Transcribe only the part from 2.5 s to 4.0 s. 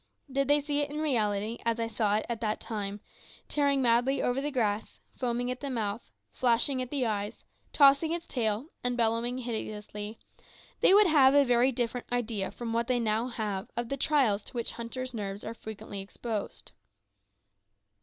time, tearing